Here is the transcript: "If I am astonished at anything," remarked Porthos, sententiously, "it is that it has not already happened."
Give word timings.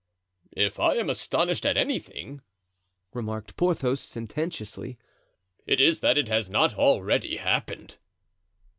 "If 0.57 0.79
I 0.79 0.95
am 0.95 1.11
astonished 1.11 1.63
at 1.63 1.77
anything," 1.77 2.41
remarked 3.13 3.55
Porthos, 3.55 3.99
sententiously, 4.01 4.97
"it 5.67 5.79
is 5.79 5.99
that 5.99 6.17
it 6.17 6.27
has 6.27 6.49
not 6.49 6.73
already 6.73 7.37
happened." 7.37 7.97